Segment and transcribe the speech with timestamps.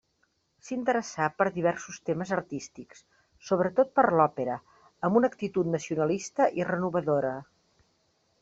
[0.67, 3.03] S'interessà per diversos temes artístics,
[3.49, 4.57] sobretot per l'òpera,
[5.09, 7.37] amb una actitud nacionalista i renovadora.